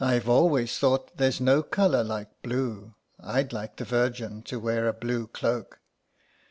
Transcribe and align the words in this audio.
''"I've 0.17 0.27
always 0.27 0.79
thought 0.79 1.15
there's 1.17 1.39
no 1.39 1.61
colour 1.61 2.03
like 2.03 2.41
blue. 2.41 2.95
I'd 3.19 3.51
hke 3.51 3.75
the 3.75 3.85
Virgin 3.85 4.41
to 4.45 4.59
wear 4.59 4.87
a 4.87 4.93
blue 4.93 5.27
cloak." 5.27 5.79